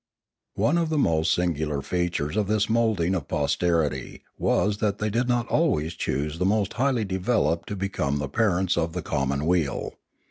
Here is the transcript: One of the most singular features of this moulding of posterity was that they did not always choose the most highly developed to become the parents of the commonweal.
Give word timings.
One 0.55 0.79
of 0.79 0.89
the 0.89 0.97
most 0.97 1.31
singular 1.31 1.83
features 1.83 2.35
of 2.35 2.47
this 2.47 2.67
moulding 2.67 3.13
of 3.13 3.27
posterity 3.27 4.23
was 4.35 4.77
that 4.79 4.97
they 4.97 5.11
did 5.11 5.27
not 5.27 5.47
always 5.47 5.93
choose 5.93 6.39
the 6.39 6.43
most 6.43 6.73
highly 6.73 7.05
developed 7.05 7.67
to 7.69 7.75
become 7.75 8.17
the 8.17 8.27
parents 8.27 8.77
of 8.77 8.93
the 8.93 9.03
commonweal. 9.03 9.93